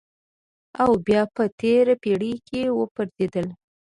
او 0.81 0.89
بیا 1.05 1.21
په 1.35 1.43
تېره 1.59 1.95
پېړۍ 2.03 2.33
کې 2.47 2.61
وپرځېدل. 2.79 3.47